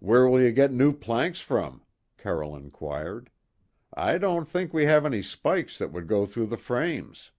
"Where 0.00 0.26
will 0.26 0.40
you 0.40 0.50
get 0.50 0.72
new 0.72 0.92
planks 0.92 1.38
from?" 1.40 1.84
Carroll 2.18 2.56
inquired. 2.56 3.30
"I 3.94 4.18
don't 4.18 4.48
think 4.48 4.74
we 4.74 4.86
have 4.86 5.06
any 5.06 5.22
spikes 5.22 5.78
that 5.78 5.92
would 5.92 6.08
go 6.08 6.26
through 6.26 6.46
the 6.46 6.56
frames." 6.56 7.30